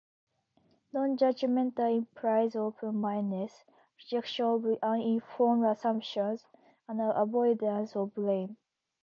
Nonjudgmental 0.95 1.95
implies 1.95 2.55
open-mindedness, 2.55 3.63
rejection 3.99 4.45
of 4.45 4.65
uninformed 4.81 5.63
assumptions, 5.63 6.43
and 6.87 6.99
avoidance 6.99 7.95
of 7.95 8.11
blame. 8.15 8.57